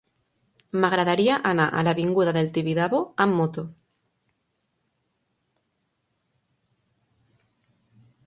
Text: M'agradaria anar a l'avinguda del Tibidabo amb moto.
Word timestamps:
M'agradaria 0.83 1.35
anar 1.49 1.67
a 1.69 1.81
l'avinguda 1.87 2.33
del 2.37 2.49
Tibidabo 2.55 3.01
amb 3.25 3.37
moto. 3.41 3.65